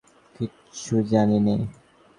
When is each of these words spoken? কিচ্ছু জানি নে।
কিচ্ছু 0.35 0.95
জানি 1.11 1.37
নে। 1.39 1.55